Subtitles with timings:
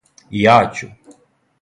[0.37, 0.91] И ја ћу!